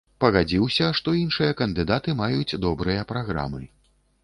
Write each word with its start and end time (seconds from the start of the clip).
Пагадзіўся, 0.23 0.87
што 0.99 1.13
іншыя 1.17 1.51
кандыдаты 1.61 2.17
маюць 2.23 2.59
добрыя 2.65 3.07
праграмы. 3.15 3.65